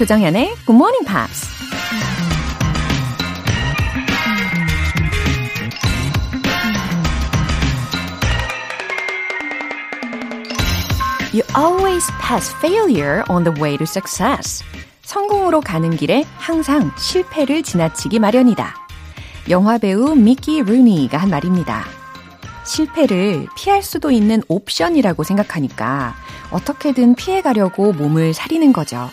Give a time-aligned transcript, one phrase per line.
[0.00, 1.46] 조정현의 Good Morning Pops.
[11.34, 14.64] You always pass failure on the way to success.
[15.02, 18.74] 성공으로 가는 길에 항상 실패를 지나치기 마련이다.
[19.50, 21.84] 영화 배우 미키 루니가 한 말입니다.
[22.64, 26.14] 실패를 피할 수도 있는 옵션이라고 생각하니까
[26.50, 29.10] 어떻게든 피해가려고 몸을 사리는 거죠.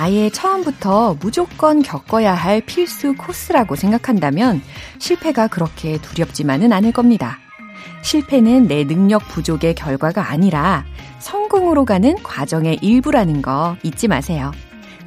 [0.00, 4.62] 아예 처음부터 무조건 겪어야 할 필수 코스라고 생각한다면
[5.00, 7.40] 실패가 그렇게 두렵지만은 않을 겁니다.
[8.02, 10.84] 실패는 내 능력 부족의 결과가 아니라
[11.18, 14.52] 성공으로 가는 과정의 일부라는 거 잊지 마세요.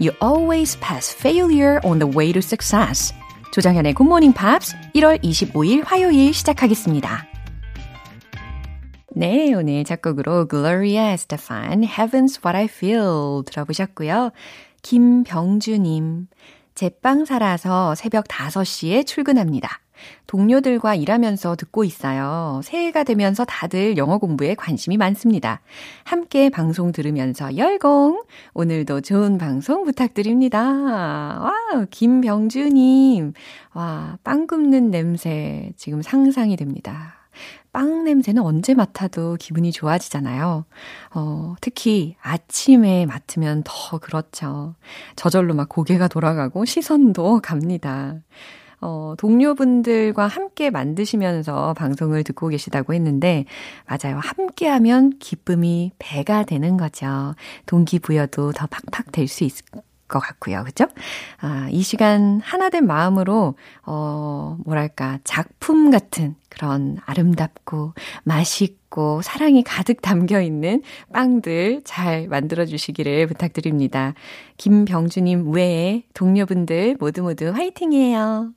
[0.02, 3.13] You always pass failure on the way to success.
[3.54, 7.27] Good Morning Pops 1월 25일 화요일 시작하겠습니다.
[9.13, 14.32] 네, 오늘 작곡으로 Gloria Estefan, Heaven's What I Feel 들어보셨고요.
[14.82, 16.27] 김병주님,
[16.76, 19.79] 제빵 사라서 새벽 5시에 출근합니다.
[20.26, 22.62] 동료들과 일하면서 듣고 있어요.
[22.63, 25.62] 새해가 되면서 다들 영어 공부에 관심이 많습니다.
[26.04, 28.24] 함께 방송 들으면서 열공!
[28.54, 30.59] 오늘도 좋은 방송 부탁드립니다.
[30.59, 31.52] 와,
[31.91, 33.34] 김병주님.
[33.74, 37.21] 와, 빵 굽는 냄새 지금 상상이 됩니다.
[37.74, 40.66] 빵 냄새는 언제 맡아도 기분이 좋아지잖아요.
[41.16, 44.76] 어, 특히 아침에 맡으면 더 그렇죠.
[45.16, 48.16] 저절로 막 고개가 돌아가고 시선도 갑니다.
[48.82, 53.46] 어, 동료분들과 함께 만드시면서 방송을 듣고 계시다고 했는데,
[53.88, 54.20] 맞아요.
[54.22, 57.36] 함께 하면 기쁨이 배가 되는 거죠.
[57.68, 59.66] 동기부여도 더 팍팍 될 수 있을
[60.12, 60.63] 것 같고요.
[60.65, 60.85] 그죠?
[61.40, 70.41] 아, 이 시간 하나된 마음으로, 어, 뭐랄까, 작품 같은 그런 아름답고 맛있고 사랑이 가득 담겨
[70.41, 74.13] 있는 빵들 잘 만들어 주시기를 부탁드립니다.
[74.58, 78.52] 김병주님 외에 동료분들 모두 모두 화이팅이에요.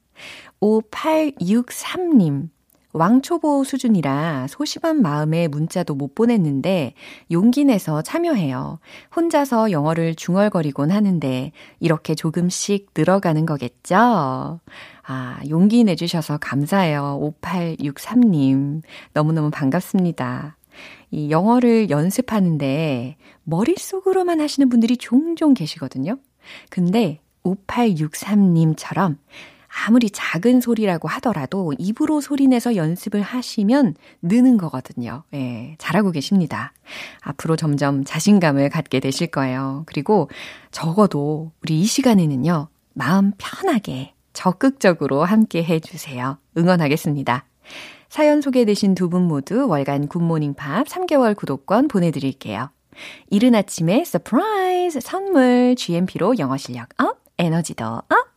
[0.61, 2.49] 5863님.
[2.95, 6.95] 왕초보 수준이라 소심한 마음에 문자도 못 보냈는데
[7.33, 8.79] 용기 내서 참여해요.
[9.15, 11.51] 혼자서 영어를 중얼거리곤 하는데
[11.81, 14.61] 이렇게 조금씩 늘어가는 거겠죠?
[15.07, 17.33] 아, 용기 내주셔서 감사해요.
[17.43, 18.83] 5863님.
[19.13, 20.57] 너무너무 반갑습니다.
[21.11, 26.19] 이 영어를 연습하는데 머릿속으로만 하시는 분들이 종종 계시거든요.
[26.71, 29.17] 근데 5863님처럼
[29.87, 35.25] 아무리 작은 소리라고 하더라도 입으로 소리내서 연습을 하시면 느는 거거든요.
[35.35, 36.73] 예, 잘하고 계십니다.
[37.21, 39.83] 앞으로 점점 자신감을 갖게 되실 거예요.
[39.87, 40.31] 그리고
[40.71, 46.39] 적어도 우리 이 시간에는요, 마음 편하게 적극적으로 함께 해주세요.
[46.57, 47.45] 응원하겠습니다.
[48.09, 52.71] 사연 소개되신 두 분 모두 월간 Good Morning Pops 3개월 구독권 보내드릴게요.
[53.29, 58.34] 이른 아침에 surprise 선물 GMP로 영어 실력 up, 에너지도 up!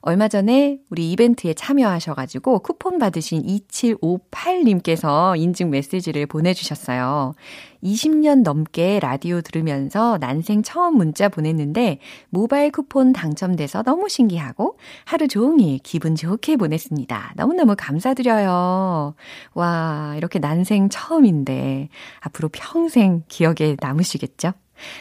[0.00, 7.34] 얼마 전에 우리 이벤트에 참여하셔가지고 쿠폰 받으신 2758님께서 인증 메시지를 보내주셨어요.
[7.82, 11.98] 20년 넘게 라디오 들으면서 난생 처음 문자 보냈는데
[12.30, 17.32] 모바일 쿠폰 당첨돼서 너무 신기하고 하루 종일 기분 좋게 보냈습니다.
[17.36, 19.14] 너무너무 감사드려요.
[19.54, 21.88] 와, 이렇게 난생 처음인데
[22.20, 24.52] 앞으로 평생 기억에 남으시겠죠?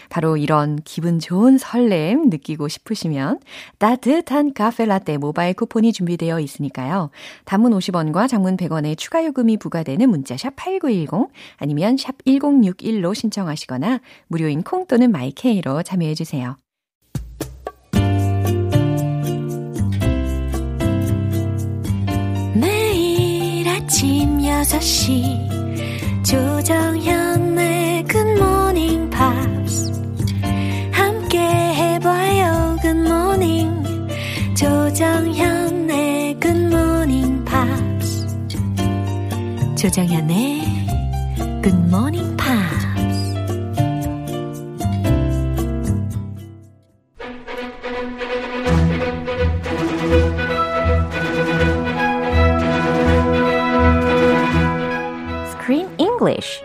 [0.09, 3.39] 바로 이런 기분 좋은 설렘 느끼고 싶으시면
[3.77, 7.09] 따뜻한 카페 라떼 모바일 쿠폰이 준비되어 있으니까요.
[7.45, 14.85] 단문 50원과 장문 100원의 추가 요금이 부과되는 문자샵 8910 아니면 샵 1061로 신청하시거나 무료인 콩
[14.87, 16.57] 또는 My K로 참여해 주세요.
[22.55, 25.53] 매일 아침 6시
[26.23, 29.22] 조정현의 Good Morning Pops
[34.93, 38.27] 조정현의 Good Morning Pops.
[39.75, 40.61] 조정현의
[41.63, 42.53] Good Morning Pops.
[55.57, 56.61] Screen English.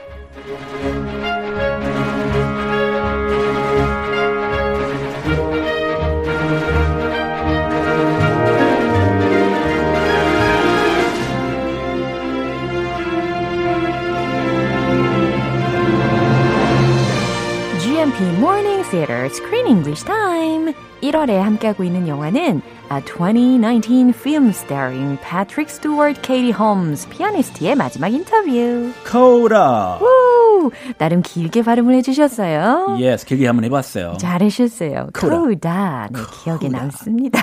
[21.19, 28.93] 7월에 함께하고 있는 영화는 2019 Film Starring Patrick Stewart, Katie Holmes, 피아니스트의 마지막 인터뷰.
[29.11, 29.99] 코라.
[30.00, 32.99] 우, 나름 길게 발음을 해주셨어요.
[33.00, 34.17] Yes, 길게 한번 해봤어요.
[34.20, 35.09] 잘하셨어요.
[35.12, 36.09] 코라.
[36.12, 37.43] 네, 기억에 남습니다.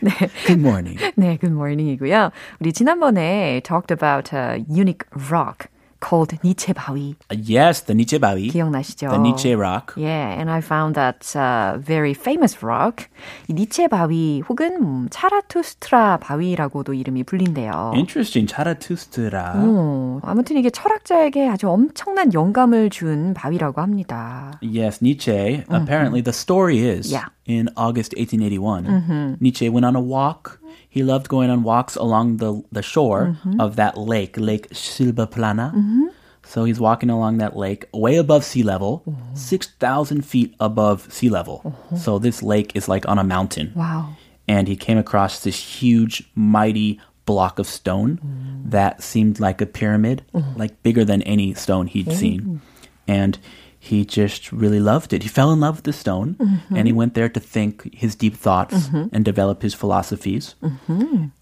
[0.00, 0.10] 네.
[0.46, 0.98] Good morning.
[1.16, 2.30] 네, good morning이고요.
[2.60, 5.68] 우리 지난번에 talked about uh, unique rock.
[6.04, 7.14] Called 니체 바위.
[7.32, 8.50] Yes, the Nietzsche Bawi.
[8.50, 9.08] 기억나시죠?
[9.08, 9.94] The Nietzsche Rock.
[9.96, 13.06] Yeah, and I found that uh, very famous rock.
[13.48, 17.92] 이 니체 바위 혹은 음, 차라투스트라 바위라고도 이름이 불린대요.
[17.94, 18.46] Interesting.
[18.52, 19.52] 차라투스트라.
[19.56, 24.58] 어, 아무튼 이게 철학자에게 아주 엄청난 영감을 준 바위라고 합니다.
[24.62, 25.64] Yes, Nietzsche.
[25.70, 27.28] Apparently, the story is Yeah.
[27.46, 30.58] in August 1881, Nietzsche went on a walk.
[30.94, 33.60] He loved going on walks along the, the shore mm-hmm.
[33.60, 35.74] of that lake, Lake Silvaplana.
[35.74, 36.06] Mm-hmm.
[36.44, 39.34] So he's walking along that lake way above sea level, mm-hmm.
[39.34, 41.74] 6,000 feet above sea level.
[41.96, 43.72] So this lake is like on a mountain.
[43.74, 44.14] Wow.
[44.46, 48.70] and he came across this huge, mighty block of stone mm.
[48.70, 50.56] that seemed like a pyramid, mm.
[50.56, 52.12] like bigger than any stone he'd mm.
[52.12, 52.60] seen.
[53.08, 53.36] And
[53.83, 55.23] he just really loved it.
[55.23, 56.35] He fell in love with the stone
[56.69, 60.55] and he went there to think his deep thoughts and develop his philosophies.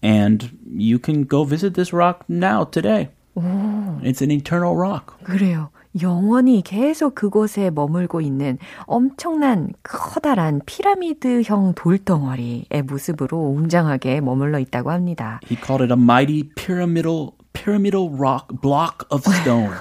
[0.02, 3.08] And you can go visit this rock now, today.
[4.02, 5.14] It's an eternal rock.
[5.24, 5.70] 그래요.
[6.00, 15.40] 영원히 계속 그곳에 머물고 있는 엄청난 커다란 피라미드형 돌덩어리의 모습으로 웅장하게 머물러 있다고 합니다.
[15.50, 19.71] He called it a mighty pyramidal pyramidal rock block of stone.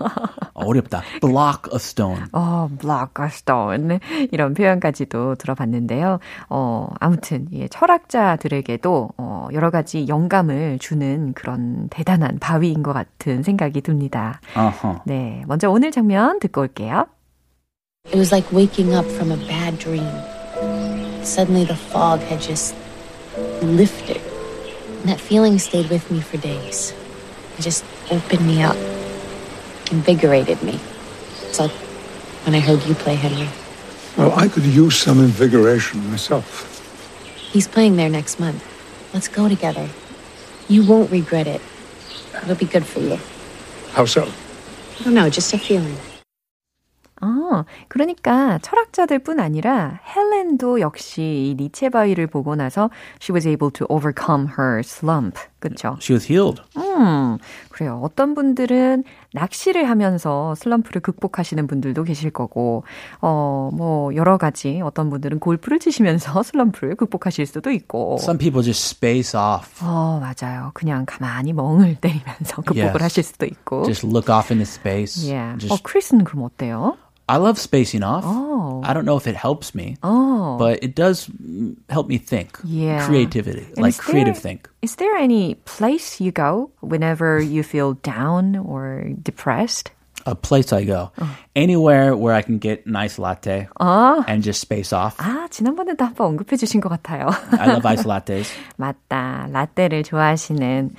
[0.54, 1.02] 어렵다.
[1.20, 2.24] Block of stone.
[2.32, 3.98] 어, block a stone
[4.30, 6.18] 이런 표현까지도 들어봤는데요.
[6.48, 13.80] 어, 아무튼 예, 철학자들에게도 어, 여러 가지 영감을 주는 그런 대단한 바위인 것 같은 생각이
[13.80, 14.40] 듭니다.
[14.54, 15.00] Uh-huh.
[15.06, 17.06] 네, 먼저 오늘 장면 듣고 올게요.
[18.06, 20.10] It was like waking up from a bad dream.
[21.22, 22.74] Suddenly the fog had just
[23.62, 24.20] lifted.
[25.02, 26.94] And that feeling stayed with me for days.
[27.58, 28.76] It just opened me up,
[29.90, 30.78] invigorated me.
[31.52, 31.68] So
[32.44, 33.48] when I heard you play, Henry,
[34.16, 36.68] Well, I could use some invigoration myself.
[37.52, 38.62] he's playing there next month.
[39.14, 39.88] Let's go together.
[40.68, 41.60] You won't regret it.
[42.42, 43.18] It'll be good for you.
[43.92, 44.22] How so?
[45.00, 45.96] I don't know, just a feeling.
[47.22, 52.90] 어, 그러니까 철학자들뿐 아니라 헬렌도 역시 이 니체 바위를 보고 나서
[53.22, 55.38] she was able to overcome her slump.
[55.60, 55.96] 그렇죠?
[56.00, 56.60] She was healed.
[56.76, 57.38] 음,
[57.70, 58.00] 그래요.
[58.02, 62.82] 어떤 분들은 낚시를 하면서 슬럼프를 극복하시는 분들도 계실 거고,
[63.20, 68.16] 어, 뭐, 여러 가지, 어떤 분들은 골프를 치시면서 슬럼프를 극복하실 수도 있고.
[68.18, 69.84] Some people just space off.
[69.86, 70.72] 어, 맞아요.
[70.74, 73.02] 그냥 가만히 멍을 때리면서 극복을 Yes.
[73.04, 73.84] 하실 수도 있고.
[73.84, 75.30] Just look off into space.
[75.32, 75.56] yeah.
[75.60, 76.96] Just, 어, 크리스는 그럼 어때요?
[77.29, 78.23] I love spacing off.
[78.25, 78.81] Oh.
[78.85, 80.57] I don't know if it helps me, 어.
[80.57, 82.57] but it does mm, help me think.
[82.63, 83.05] Yeah.
[83.05, 84.69] Creativity, And like is creative there- think.
[84.81, 89.91] Is there any place you go whenever you feel down or depressed?
[90.25, 91.11] A place I go,
[91.55, 95.15] anywhere where I can get nice latte and just space off.
[95.19, 97.27] 아, 지난번에도 한번 언급해 주신 것 같아요.
[97.57, 98.51] I love ice lattes.
[98.77, 99.47] 맞다.
[99.51, 100.91] 라떼를 좋아하시는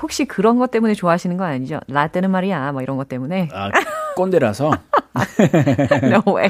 [0.00, 1.80] 혹시 그런 것 때문에 좋아하시는 건 아니죠?
[1.88, 2.70] 라떼는 말이야.
[2.72, 3.48] 뭐 이런 것 때문에.
[3.52, 3.70] 아,
[4.15, 4.71] 꼰대라서.
[6.03, 6.49] no way.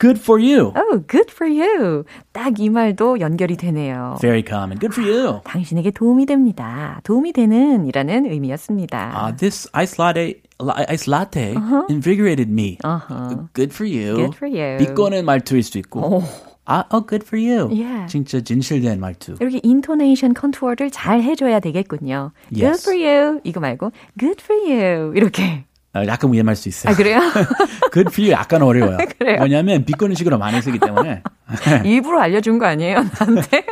[0.00, 0.72] Good for you.
[0.74, 2.02] Oh, good for you.
[2.32, 4.16] 딱 이 말도 연결이 되네요.
[4.20, 4.80] Very common.
[4.80, 5.40] Good for you.
[5.44, 7.00] 당신에게 도움이 됩니다.
[7.04, 9.12] 도움이 되는 이라는 의미였습니다.
[9.14, 11.54] Uh, this ice latte, la- ice latte
[11.88, 12.78] invigorated me.
[13.54, 14.16] Good for you.
[14.16, 14.78] Good for you.
[14.78, 16.24] 비꼬는 말투일 수도 있고.
[16.72, 17.68] 아, oh, good for you.
[17.70, 18.06] Yeah.
[18.08, 19.34] 진짜 진실된 말투.
[19.40, 22.32] 이렇게 인토네이션 컨트롤을 잘 해줘야 되겠군요.
[22.48, 22.88] Good Yes.
[22.88, 23.40] for you.
[23.44, 25.12] 이거 말고 good for you.
[25.14, 25.64] 이렇게.
[25.94, 26.90] 어, 약간 위험할 수 있어요.
[26.90, 27.18] 아, 그래요?
[27.92, 28.96] good for you 약간 어려워요.
[29.18, 29.40] 그래요?
[29.42, 31.22] 왜냐하면 비꼬는 식으로 많이 쓰기 때문에.
[31.84, 33.66] 일부러 알려준 거 아니에요, 나한테?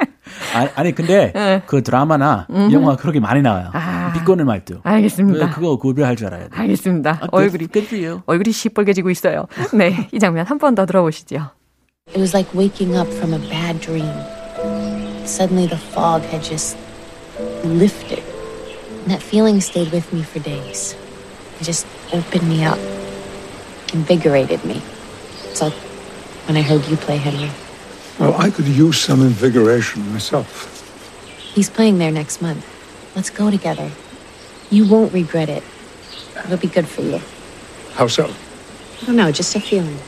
[0.54, 1.62] 아니, 아니 근데 네.
[1.66, 3.70] 그 드라마나 영화 그렇게 많이 나와요.
[3.72, 4.12] 아.
[4.12, 4.80] 비꼬는 말투.
[4.82, 5.48] 알겠습니다.
[5.50, 6.50] 그 거 구별할 줄 알아야 돼.
[6.52, 7.10] 알겠습니다.
[7.22, 8.20] 아, good, 얼굴이, good for you.
[8.26, 9.46] 얼굴이 시뻘개지고 있어요.
[9.72, 11.52] 네, 이 장면 한 번 더 들어보시죠.
[12.12, 14.12] It was like waking up from a bad dream.
[15.26, 16.76] Suddenly the fog had just
[17.62, 18.22] lifted.
[19.02, 20.96] And that feeling stayed with me for days.
[21.60, 22.78] It just opened me up,
[23.94, 24.82] invigorated me.
[25.44, 25.72] It's like
[26.46, 27.50] when I heard you play, Henry.
[28.18, 30.76] Well, I could use some invigoration myself.
[31.54, 32.66] He's playing there next month.
[33.14, 33.90] Let's go together.
[34.70, 35.62] You won't regret it.
[36.44, 37.20] It'll be good for you.
[37.92, 38.26] How so?
[39.02, 39.98] I don't know, just a feeling.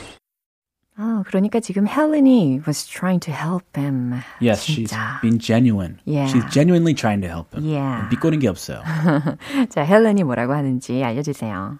[1.00, 4.14] 아, 그러니까 지금 헬렌이 was trying to help him.
[4.40, 5.20] Yes, she's 진짜.
[5.22, 6.00] being genuine.
[6.04, 6.26] Yeah.
[6.26, 7.64] She's genuinely trying to help him.
[7.64, 8.08] Yeah.
[8.10, 8.82] 비꼬는 게 없어요.
[9.70, 11.78] 자, 헬렌이 뭐라고 하는지 알려주세요.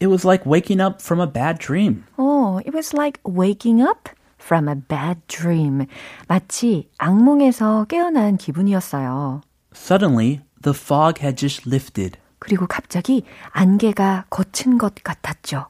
[0.00, 2.04] It was like waking up from a bad dream.
[2.18, 5.86] 어, it was like waking up from a bad dream.
[6.28, 9.40] 마치 악몽에서 깨어난 기분이었어요.
[9.72, 12.18] Suddenly, the fog had just lifted.
[12.38, 15.68] 그리고 갑자기 안개가 걷힌 것 같았죠.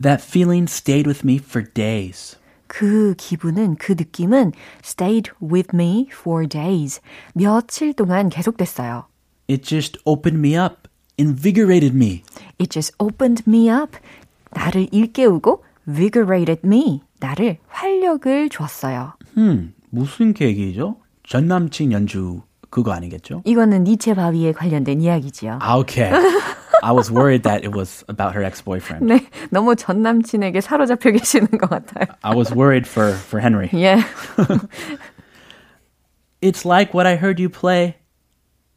[0.00, 2.36] That feeling stayed with me for days.
[2.66, 4.52] 그 기분은, 그 느낌은
[4.82, 7.00] stayed with me for days.
[7.34, 9.06] 며칠 동안 계속됐어요.
[9.48, 10.88] It just opened me up,
[11.18, 12.22] invigorated me.
[12.58, 13.98] It just opened me up.
[14.52, 17.02] 나를 일깨우고 vigorated me.
[17.18, 19.14] 나를 활력을 줬어요.
[19.36, 20.96] 음, 무슨 계기죠?
[21.24, 23.42] 전 남친 연주 그거 아니겠죠?
[23.44, 25.58] 이거는 니체 바위에 관련된 이야기지요.
[25.60, 26.10] 아, okay.
[26.83, 29.07] I was worried that it was about her ex-boyfriend.
[29.09, 32.05] 네, 너무 전 남친에게 사로잡혀 계시는 것 같아요.
[32.23, 33.69] I was worried for, for Henry.
[33.73, 34.03] 예.
[36.41, 37.95] It's like what I heard you play.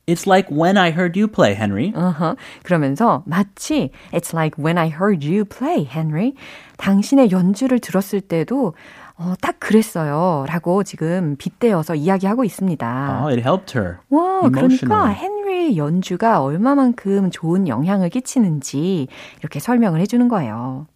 [0.06, 1.92] It's like when I heard you play, Henry.
[1.94, 2.36] 어허.
[2.62, 6.32] 그러면서 마치 It's like when I heard you play, Henry.
[6.78, 8.74] 당신의 연주를 들었을 때도
[9.23, 10.45] 어, 딱 그랬어요.
[10.49, 13.19] 라고 지금 빗대어서 이야기하고 있습니다.
[13.21, 13.99] Oh, it helped her.
[14.09, 15.13] 와, 그러니까.
[15.13, 19.07] 헨리의 연주가 얼마만큼 좋은 영향을 끼치는지
[19.39, 20.87] 이렇게 설명을 해주는 거예요.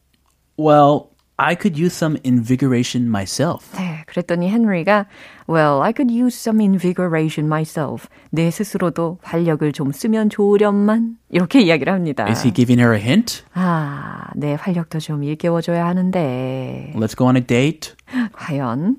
[0.60, 1.06] Well,
[1.39, 3.75] I could use some invigoration myself.
[3.77, 5.07] 네, 그랬더니 헨리가
[5.49, 8.07] Well, I could use some invigoration myself.
[8.31, 12.27] 내 스스로도 활력을 좀 쓰면 좋으련만 이렇게 이야기를 합니다.
[12.29, 13.43] Is he giving her a hint?
[13.55, 17.95] 아, 내 활력도 좀 일깨워줘야 하는데 Let's go on a date.
[18.33, 18.97] 과연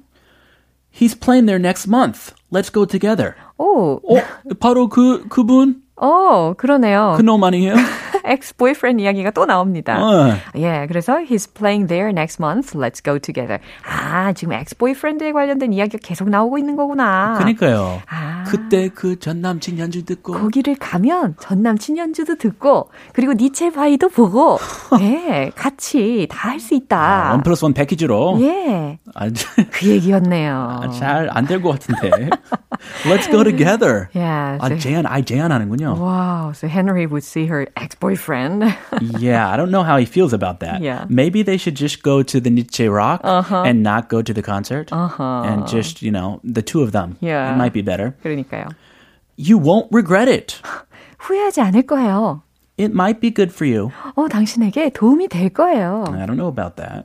[0.91, 2.33] He's playing there next month.
[2.51, 3.35] Let's go together.
[3.57, 4.21] 오, 어,
[4.59, 7.13] 바로 그 그분 어, 그러네요.
[7.17, 7.75] 그놈 아니에요?
[8.28, 9.98] ex-boyfriend 이야기가 또 나옵니다.
[10.02, 10.34] 어.
[10.56, 12.76] 예, 그래서 he's playing there next month.
[12.76, 13.58] Let's go together.
[13.84, 17.34] 아, 지금 ex-boyfriend에 관련된 이야기가 계속 나오고 있는 거구나.
[17.38, 18.02] 그러니까요.
[18.08, 18.44] 아.
[18.48, 24.08] 그때 그 전 남친 연주 듣고 거기를 가면 전 남친 연주도 듣고 그리고 니체 바이도
[24.10, 24.58] 보고
[25.00, 27.30] 예, 같이 다 할 수 있다.
[27.32, 29.28] 원 플러스 원 패키지로 예, 아,
[29.70, 30.80] 그 얘기였네요.
[30.98, 32.30] 잘안 될 것 같은데.
[33.04, 34.08] Let's go together.
[34.14, 35.96] Yeah, 아, so, 제안, 아, 제안하는군요.
[35.98, 38.17] wow, so Henry would see her ex-boyfriend.
[39.19, 40.81] Yeah, I don't know how he feels about that.
[40.81, 41.05] Yeah.
[41.09, 43.63] Maybe they should just go to the Nietzsche Rock Uh-huh.
[43.65, 44.89] and not go to the concert.
[44.91, 45.43] Uh-huh.
[45.45, 47.17] And just, you know, the two of them.
[47.21, 47.53] Yeah.
[47.53, 48.15] It might be better.
[48.23, 48.69] 그러니까요.
[49.35, 50.61] You won't regret it.
[51.19, 52.41] 후회하지 않을 거예요.
[52.77, 53.91] It might be good for you.
[54.15, 56.05] 어, 당신에게 도움이 될 거예요.
[56.09, 57.03] I don't know about that.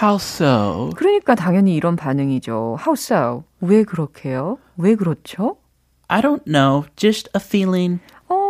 [0.00, 0.90] How so?
[0.96, 2.78] 그러니까 당연히 이런 반응이죠.
[2.80, 3.44] How so?
[3.60, 4.58] 왜 그렇게요?
[4.76, 5.56] 왜 그렇죠?
[6.08, 6.84] I don't know.
[6.96, 8.00] Just a feeling.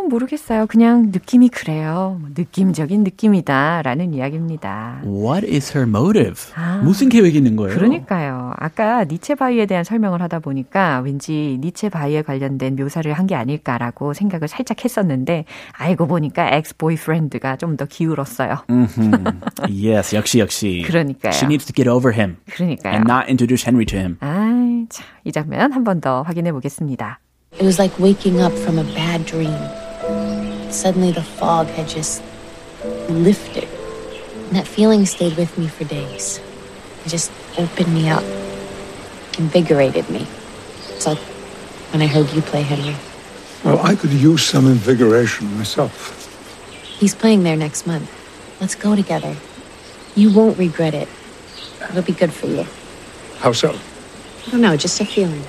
[0.01, 0.65] 어, 모르겠어요.
[0.67, 2.17] 그냥 느낌이 그래요.
[2.19, 3.81] 뭐 느낌적인 느낌이다.
[3.83, 5.01] 라는 이야기입니다.
[5.05, 6.35] What is her motive?
[6.55, 6.81] 아.
[6.83, 7.75] 무슨 계획이 있는 거예요?
[7.77, 8.53] 그러니까요.
[8.57, 14.13] 아까 니체 바이에 대한 설명을 하다 보니까 왠지 니체 바이에 관련된 묘사를 한 게 아닐까라고
[14.13, 18.57] 생각을 살짝 했었는데 알고 보니까 ex-boyfriend가 좀 더 기울었어요.
[19.69, 20.83] Yes, 역시 역시.
[20.85, 21.31] 그러니까요.
[21.31, 22.93] She needs to get over him 그러니까요.
[22.95, 24.17] and not introduce Henry to him.
[24.19, 27.19] 아, 자, 이 장면 한 번 더 확인해 보겠습니다.
[27.53, 29.53] It was like waking up from a bad dream.
[30.70, 32.22] Suddenly the fog had just
[33.08, 33.68] lifted.
[34.48, 36.40] And that feeling stayed with me for days.
[37.04, 38.24] It just opened me up,
[39.38, 40.26] invigorated me.
[40.90, 41.18] It's like
[41.92, 42.96] when I heard you play, Henry.
[43.64, 46.14] Well, I could use some invigoration myself.
[46.98, 48.10] He's playing there next month.
[48.60, 49.36] Let's go together.
[50.14, 51.08] You won't regret it.
[51.90, 52.66] It'll be good for you.
[53.38, 53.70] How so?
[54.46, 55.44] I don't know, just a feeling.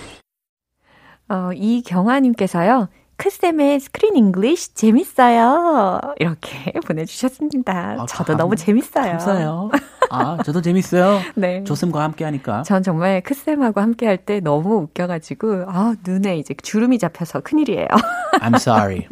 [1.29, 2.87] 어, 이경아님께서요.
[3.22, 6.00] 크쌤의 스크린 English 재밌어요.
[6.18, 7.96] 이렇게 보내주셨습니다.
[8.00, 9.12] 아, 저도 감- 너무 재밌어요.
[9.12, 9.70] 감사해요.
[10.10, 11.20] 아, 저도 재밌어요.
[11.36, 11.62] 네.
[11.62, 12.62] 조쌤과 함께 하니까.
[12.64, 17.86] 전 정말 크쌤하고 함께 할 때 너무 웃겨가지고, 아, 눈에 이제 주름이 잡혀서 큰일이에요.
[18.42, 19.06] I'm sorry.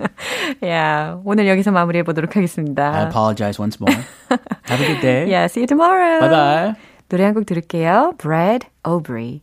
[0.61, 2.93] yeah, 오늘 여기서 마무리해 보도록 하겠습니다.
[2.93, 3.97] I apologize once more.
[4.69, 5.23] Have a good day.
[5.31, 6.19] Yeah, see you tomorrow.
[6.21, 6.75] Bye bye.
[7.09, 8.14] 노래 한 곡 들을게요.
[8.19, 9.43] Brad Aubrey.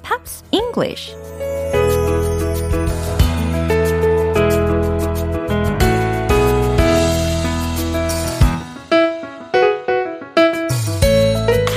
[0.71, 1.15] English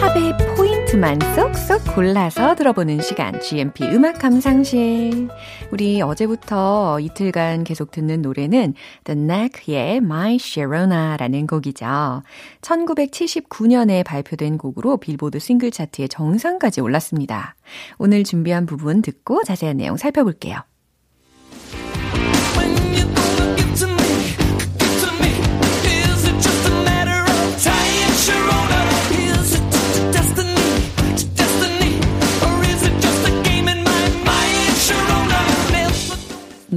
[0.01, 5.31] 팝의 포인트만 쏙 쏙 골라서 들어보는 시간 GMP 음악 감상실
[5.71, 12.23] 우리 어제부터 이틀간 계속 듣는 노래는 The Knack의 My Sharona라는 곡이죠.
[12.61, 17.57] 1979년에 발표된 곡으로 빌보드 싱글 차트의 정상까지 올랐습니다.
[17.97, 20.59] 오늘 준비한 부분 듣고 자세한 내용 살펴볼게요.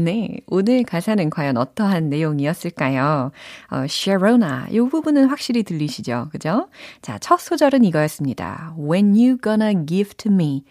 [0.08, 3.32] 네, 오늘 가사는 과연 어떠한 내용이었을까요?
[3.70, 6.30] 어, Sharona, 이 부분은 확실히 들리시죠?
[6.32, 6.70] 그죠?
[7.02, 8.74] 자, 첫 소절은 이거였습니다.
[8.80, 10.64] When you gonna give to me,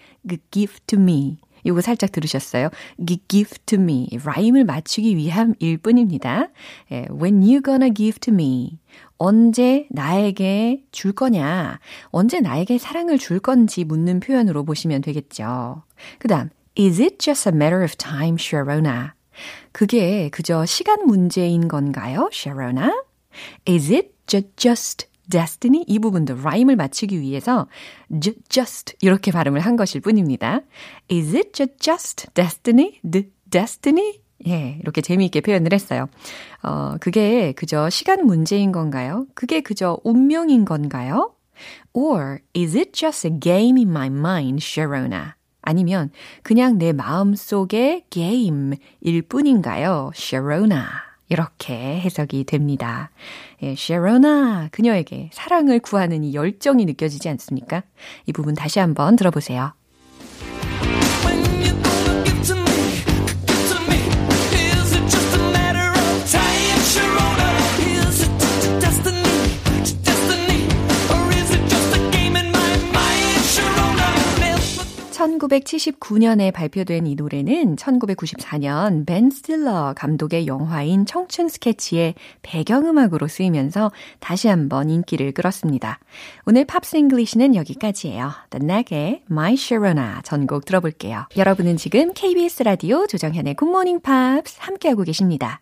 [0.50, 1.36] give to me.
[1.66, 2.70] 요거 살짝 들으셨어요?
[3.28, 4.08] give to me.
[4.24, 6.48] 라임을 맞추기 위함일 뿐입니다.
[6.92, 8.78] 예, when you gonna give to me.
[9.18, 11.78] 언제 나에게 줄 거냐?
[12.06, 15.82] 언제 나에게 사랑을 줄 건지 묻는 표현으로 보시면 되겠죠.
[16.20, 19.15] 그 다음, is it just a matter of time, Sharona?
[19.72, 22.90] 그게 그저 시간 문제인 건가요, Sharona?
[23.68, 25.84] Is it ju- just destiny?
[25.86, 27.66] 이 부분도 라임을 맞추기 위해서
[28.20, 30.60] ju- just 이렇게 발음을 한 것일 뿐입니다.
[31.10, 33.00] Is it ju- just destiny?
[33.08, 34.20] The destiny?
[34.46, 36.08] 예, 이렇게 재미있게 표현을 했어요.
[36.62, 39.26] 어, 그게 그저 시간 문제인 건가요?
[39.34, 41.32] 그게 그저 운명인 건가요?
[41.94, 45.35] Or is it just a game in my mind, Sharona?
[45.66, 46.10] 아니면
[46.42, 50.12] 그냥 내 마음속의 게임일 뿐인가요?
[50.14, 50.84] Sharona.
[51.28, 53.10] 이렇게 해석이 됩니다.
[53.62, 57.82] 예, Sharona, 그녀에게 사랑을 구하는 이 열정이 느껴지지 않습니까?
[58.26, 59.72] 이 부분 다시 한번 들어보세요.
[75.38, 84.90] 1979년에 발표된 이 노래는 1994년 벤 스틸러 감독의 영화인 청춘 스케치의 배경음악으로 쓰이면서 다시 한번
[84.90, 85.98] 인기를 끌었습니다.
[86.46, 88.30] 오늘 팝스 English는 여기까지예요.
[88.50, 91.26] Knack의 My Sharona 전곡 들어볼게요.
[91.36, 95.60] 여러분은 지금 KBS 라디오 조정현의 굿모닝 팝스 함께하고 계십니다.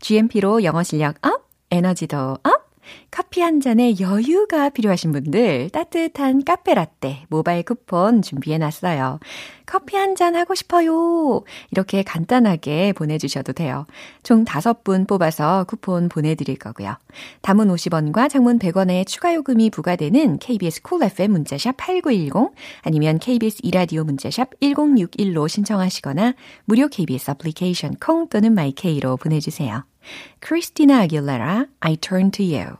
[0.00, 2.64] GMP로 영어 실력 up, 에너지도 up,
[3.10, 9.20] 커피 한 잔의 여유가 필요하신 분들 따뜻한 카페라떼 모바일 쿠폰 준비해 놨어요.
[9.66, 11.42] 커피 한 잔 하고 싶어요.
[11.72, 13.84] 이렇게 간단하게 보내주셔도 돼요.
[14.22, 16.96] 총 5분 뽑아서 쿠폰 보내드릴 거고요.
[17.42, 24.04] 단문 50원과 장문 100원의 추가 요금이 부과되는 KBS cool FM 문자샵 8910 아니면 KBS 2라디오
[24.04, 29.84] 문자샵 1061로 신청하시거나 무료 KBS 애플리케이션 콩 또는 마이케이로 보내주세요.
[30.40, 32.76] 크리스티나 아길레라, I Turn to You.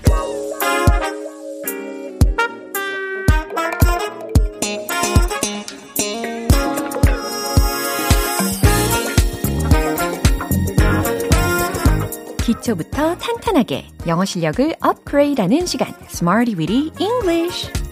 [12.45, 17.84] 기초부터 탄탄하게 영어 실력을 업그레이드하는 시간, Smarty Weedy English.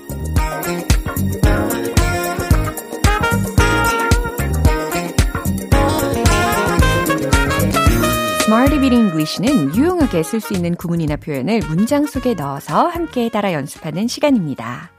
[8.53, 14.09] Smarty Beat English는 유용하게 쓸 수 있는 구문이나 표현을 문장 속에 넣어서 함께 따라 연습하는
[14.09, 14.93] 시간입니다.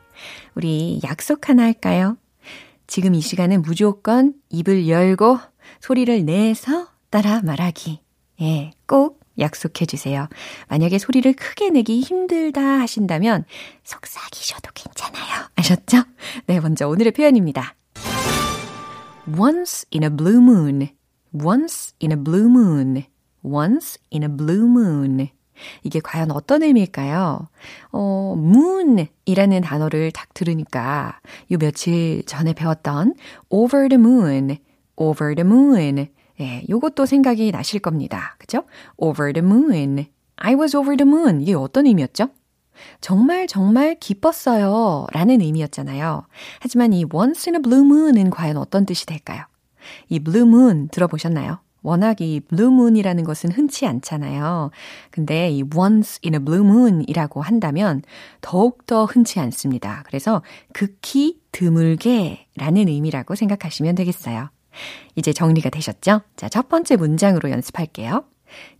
[0.56, 2.18] 우리 약속 하나 할까요?
[2.88, 5.38] 지금 이 시간은 무조건 입을 열고
[5.82, 8.02] 소리를 내서 따라 말하기.
[8.42, 10.28] 예, 꼭 약속해 주세요.
[10.68, 13.46] 만약에 소리를 크게 내기 힘들다 하신다면
[13.84, 15.48] 속삭이셔도 괜찮아요.
[15.58, 16.04] 아셨죠?
[16.48, 17.76] 네, 먼저 오늘의 표현입니다.
[19.38, 20.90] Once in a blue moon.
[21.34, 23.06] once in a blue moon,
[23.44, 25.30] once in a blue moon.
[25.84, 27.48] 이게 과연 어떤 의미일까요?
[27.92, 31.20] 어, moon이라는 단어를 딱 들으니까
[31.52, 33.14] 요 며칠 전에 배웠던
[33.50, 34.58] over the moon,
[34.96, 36.08] over the moon.
[36.40, 38.36] 예, 요것도 생각이 나실 겁니다.
[38.40, 38.64] 그죠?
[38.98, 40.06] over the moon.
[40.38, 41.42] I was over the moon.
[41.42, 42.30] 이게 어떤 의미였죠?
[43.02, 45.06] 정말 정말 기뻤어요.
[45.12, 46.26] 라는 의미였잖아요.
[46.60, 49.44] 하지만 이 once in a blue moon은 과연 어떤 뜻이 될까요?
[50.10, 51.60] 이 blue moon 들어보셨나요?
[51.84, 54.72] 워낙 이 blue moon이라는 것은 흔치 않잖아요.
[55.12, 58.02] 근데 이 once in a blue moon이라고 한다면
[58.42, 60.04] 더욱더 흔치 않습니다.
[60.08, 60.42] 그래서
[60.74, 64.50] 극히 드물게 라는 의미라고 생각하시면 되겠어요.
[65.16, 66.22] 이제 정리가 되셨죠?
[66.36, 68.24] 자, 첫 번째 문장으로 연습할게요.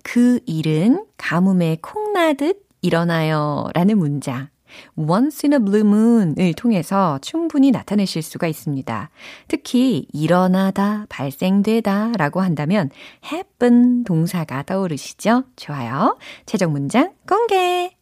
[0.04, 3.68] 그 일은 가뭄에 콩나듯 일어나요.
[3.74, 4.50] 라는 문장.
[4.98, 9.10] Once in a blue moon을 통해서 충분히 나타내실 수가 있습니다.
[9.48, 12.90] 특히 일어나다, 발생되다 라고 한다면
[13.26, 15.44] happen 동사가 떠오르시죠?
[15.56, 16.18] 좋아요.
[16.46, 17.96] 최종 문장 공개!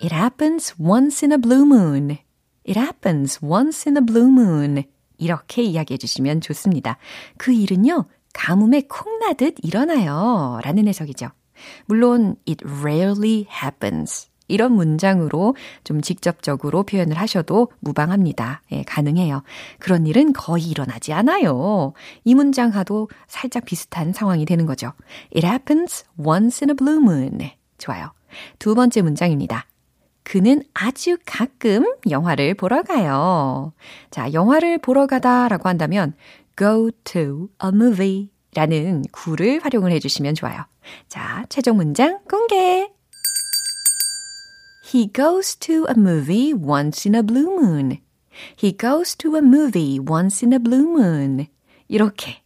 [0.00, 2.18] It happens once in a blue moon.
[2.64, 4.84] It happens once in a blue moon.
[5.16, 6.98] 이렇게 이야기해 주시면 좋습니다.
[7.36, 10.60] 그 일은요, 가뭄에 콩나듯 일어나요.
[10.62, 11.30] 라는 해석이죠.
[11.86, 14.28] 물론, it rarely happens.
[14.48, 18.62] 이런 문장으로 좀 직접적으로 표현을 하셔도 무방합니다.
[18.72, 19.42] 예, 가능해요.
[19.78, 21.92] 그런 일은 거의 일어나지 않아요.
[22.24, 24.92] 이 문장하도 살짝 비슷한 상황이 되는 거죠.
[25.34, 27.50] It happens once in a blue moon.
[27.78, 28.12] 좋아요.
[28.58, 29.66] 두 번째 문장입니다.
[30.22, 33.72] 그는 아주 가끔 영화를 보러 가요.
[34.10, 36.14] 자, 영화를 보러 가다 라고 한다면
[36.56, 40.64] go to a movie 라는 구를 활용을 해주시면 좋아요.
[41.08, 42.97] 자, 최종 문장 공개!
[44.90, 47.98] He goes to a movie once in a blue moon.
[48.56, 51.46] He goes to a movie once in a blue moon.
[51.88, 52.36] 이렇게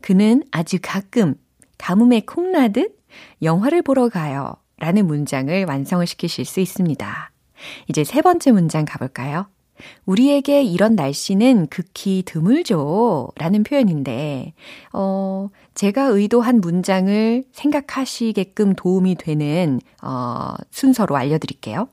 [0.00, 1.34] 그는 아주 가끔
[1.76, 2.96] 가뭄에 콩나듯
[3.42, 4.54] 영화를 보러 가요.
[4.76, 7.32] 라는 문장을 완성을 시키실 수 있습니다.
[7.88, 9.48] 이제 세 번째 문장 가볼까요?
[10.06, 13.28] 우리에게 이런 날씨는 극히 드물죠.
[13.36, 14.54] 라는 표현인데,
[14.92, 21.88] 어, 제가 의도한 문장을 생각하시게끔 도움이 되는, 어, 순서로 알려드릴게요.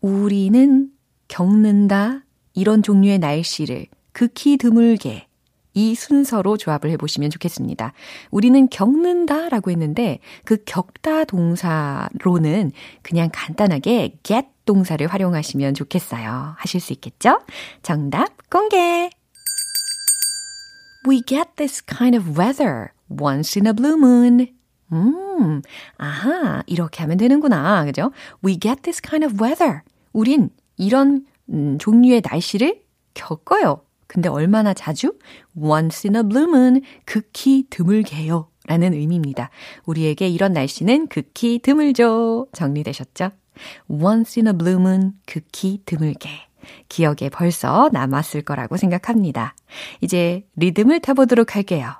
[0.00, 0.90] 우리는
[1.28, 2.22] 겪는다.
[2.54, 5.26] 이런 종류의 날씨를 극히 드물게
[5.76, 7.92] 이 순서로 조합을 해보시면 좋겠습니다.
[8.30, 16.54] 우리는 겪는다 라고 했는데 그 겪다 동사로는 그냥 간단하게 get 동사를 활용하시면 좋겠어요.
[16.56, 17.40] 하실 수 있겠죠?
[17.82, 19.10] 정답 공개!
[21.06, 24.48] We get this kind of weather once in a blue moon.
[24.92, 25.62] 음,
[25.98, 27.84] 아하, 이렇게 하면 되는구나.
[27.84, 28.12] 그죠?
[28.44, 29.82] We get this kind of weather.
[30.12, 32.80] 우린 이런 음, 종류의 날씨를
[33.14, 33.85] 겪어요.
[34.16, 35.12] 근데 얼마나 자주?
[35.54, 36.80] Once in a blue moon.
[37.04, 38.48] 극히 드물게요.
[38.66, 39.50] 라는 의미입니다.
[39.84, 42.46] 우리에게 이런 날씨는 극히 드물죠.
[42.54, 43.32] 정리되셨죠?
[43.90, 45.12] Once in a blue moon.
[45.26, 46.30] 극히 드물게.
[46.88, 49.54] 기억에 벌써 남았을 거라고 생각합니다.
[50.00, 51.92] 이제 리듬을 타보도록 할게요.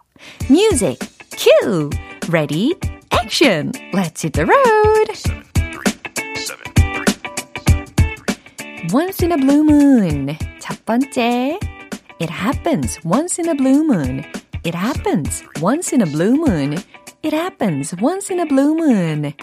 [0.49, 0.97] Music,
[1.37, 1.91] cue,
[2.31, 2.73] ready,
[3.13, 3.73] action.
[3.93, 5.13] Let's hit the road.
[8.91, 10.35] Once in a blue moon.
[10.61, 11.59] 첫 번째.
[12.20, 14.26] It happens once in a blue moon.
[14.64, 16.78] It happens once in a blue moon.
[17.24, 19.34] It happens once in a blue moon.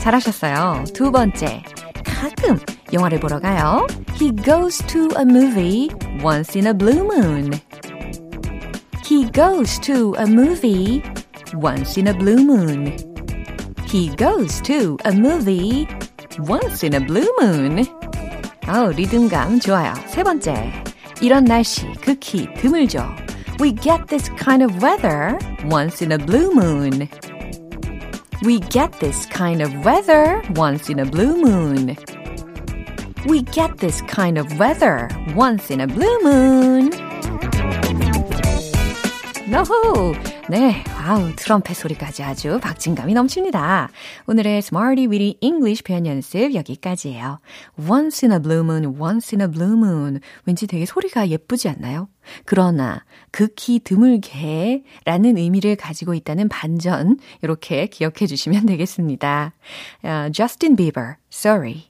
[0.00, 0.84] 잘하셨어요.
[0.92, 1.62] 두 번째.
[2.04, 2.58] 가끔
[2.92, 3.86] 영화를 보러 가요.
[4.14, 5.90] He goes to a movie
[6.22, 7.52] once in a blue moon.
[9.04, 11.02] He goes to a movie
[11.54, 12.96] once in a blue moon.
[13.86, 15.86] He goes to a movie
[16.40, 17.84] once in a blue moon.
[18.66, 19.94] 아우, 리듬감 좋아요.
[20.08, 20.72] 세 번째.
[21.20, 23.06] 이런 날씨 극히 드물죠.
[23.58, 25.38] We get this kind of weather
[25.70, 27.08] once in a blue moon.
[28.44, 31.96] We get this kind of weather once in a blue moon.
[33.26, 36.90] We get this kind of weather once in a blue moon.
[39.48, 40.14] 노호!
[40.51, 43.89] 네, wow, 트럼펫 소리까지 아주 박진감이 넘칩니다.
[44.27, 47.39] 오늘의 Smarty Weedy English 표현 연습 여기까지예요.
[47.89, 50.19] Once in a blue moon, once in a blue moon.
[50.43, 52.09] 왠지 되게 소리가 예쁘지 않나요?
[52.43, 59.53] 그러나 극히 드물게 라는 의미를 가지고 있다는 반전 이렇게 기억해 주시면 되겠습니다.
[60.03, 61.87] Uh, Justin Bieber, Sorry.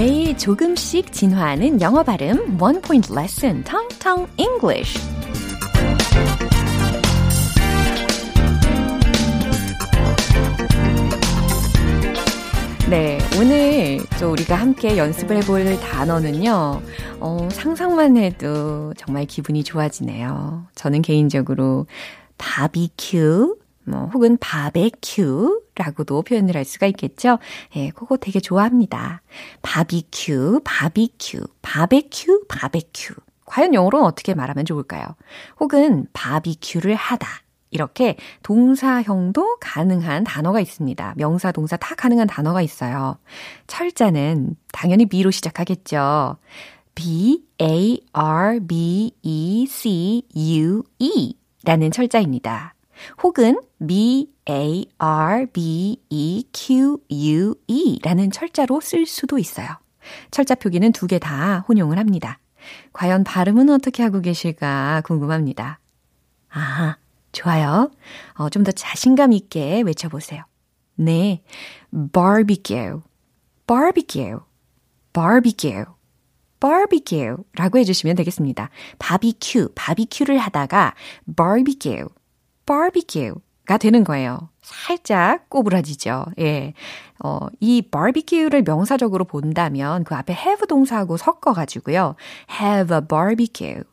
[0.00, 4.98] 매일 조금씩 진화하는 영어 발음 원 포인트 레슨 텅텅 English.
[12.88, 16.80] 네, 오늘 또 우리가 함께 연습을 해볼 단어는요,
[17.20, 20.64] 어, 상상만 해도 정말 기분이 좋아지네요.
[20.76, 21.86] 저는 개인적으로
[22.38, 27.38] 바비큐, 뭐, 혹은 바베큐 라고도 표현을 할 수가 있겠죠.
[27.76, 29.22] 예, 그거 되게 좋아합니다.
[29.62, 33.14] 바비큐, 바비큐, 바베큐, 바베큐.
[33.46, 35.04] 과연 영어로는 어떻게 말하면 좋을까요?
[35.58, 37.26] 혹은 바비큐를 하다.
[37.70, 41.14] 이렇게 동사형도 가능한 단어가 있습니다.
[41.16, 43.18] 명사, 동사 다 가능한 단어가 있어요.
[43.66, 46.36] 철자는 당연히 B로 시작하겠죠.
[46.94, 52.74] B, A, R, B, E, C, U, E 라는 철자입니다.
[53.22, 59.68] 혹은 B, A, R, B, E, Q, U, E 라는 철자로 쓸 수도 있어요.
[60.32, 62.40] 철자 표기는 두 개 다 혼용을 합니다.
[62.92, 65.78] 과연 발음은 어떻게 하고 계실까 궁금합니다.
[66.50, 66.96] 아,
[67.32, 67.90] 좋아요.
[68.34, 70.42] 어, 좀 더 자신감 있게 외쳐보세요.
[70.96, 71.42] 네,
[72.12, 73.00] barbecue,
[73.68, 74.38] barbecue,
[75.12, 75.84] barbecue,
[76.58, 78.68] barbecue 라고 해주시면 되겠습니다.
[78.98, 80.94] 바비큐, 바비큐를 하다가
[81.36, 82.04] barbecue,
[82.66, 83.34] barbecue
[83.70, 84.48] 가 되는 거예요.
[84.62, 86.24] 살짝 꼬부라지죠.
[86.40, 86.74] 예.
[87.22, 92.16] 어, 이 barbecue를 명사적으로 본다면 그 앞에 have 동사하고 섞어 가지고요.
[92.60, 93.84] have a barbecue,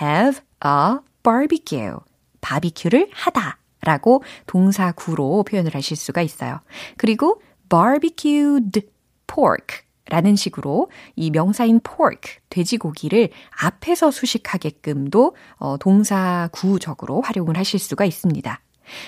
[0.00, 1.98] have a barbecue.
[2.40, 6.60] 바비큐를 하다 라고 동사구로 표현을 하실 수가 있어요.
[6.96, 8.88] 그리고 barbecued
[9.26, 13.28] pork 라는 식으로 이 명사인 pork, 돼지고기를
[13.60, 18.60] 앞에서 수식하게끔도 어, 동사구적으로 활용을 하실 수가 있습니다.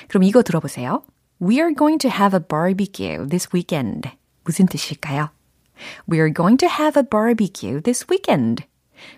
[0.07, 1.03] 그럼 이거 들어보세요.
[1.41, 4.09] We are going to have a barbecue this weekend.
[4.43, 5.29] 무슨 뜻일까요?
[6.09, 8.65] We are going to have a barbecue this weekend.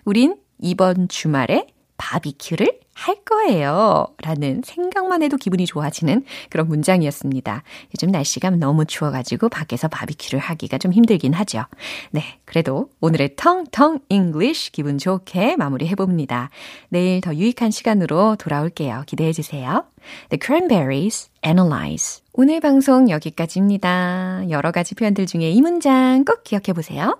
[0.04, 4.07] 우린 이번 주말에 바비큐를 할 거예요.
[4.21, 7.63] 라는 생각만 해도 기분이 좋아지는 그런 문장이었습니다.
[7.95, 11.65] 요즘 날씨가 너무 추워가지고 밖에서 바비큐를 하기가 좀 힘들긴 하죠.
[12.11, 12.21] 네.
[12.45, 16.49] 그래도 오늘의 텅텅 English 기분 좋게 마무리해봅니다.
[16.89, 19.03] 내일 더 유익한 시간으로 돌아올게요.
[19.07, 19.85] 기대해주세요.
[20.29, 22.21] The Cranberries Analyze.
[22.33, 24.43] 오늘 방송 여기까지입니다.
[24.49, 27.17] 여러 가지 표현들 중에 이 문장 꼭 기억해보세요.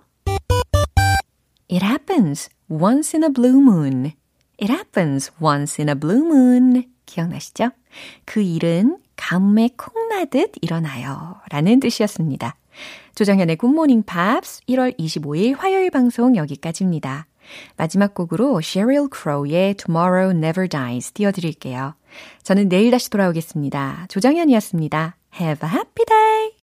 [1.72, 4.12] It happens once in a blue moon.
[4.62, 6.84] It happens once in a blue moon.
[7.06, 7.72] 기억나시죠?
[8.26, 11.36] 그 일은 가뭄에 콩나듯 일어나요.
[11.50, 12.56] 라는 뜻이었습니다.
[13.16, 17.28] 조정현의 굿모닝 팝스 1월 25일 화요일 방송 여기까지입니다.
[17.76, 21.96] 마지막 곡으로 Sheryl Crow의 Tomorrow Never Dies 띄워드릴게요.
[22.44, 24.06] 저는 내일 다시 돌아오겠습니다.
[24.10, 25.18] 조정현이었습니다.
[25.40, 26.42] Have a happy day!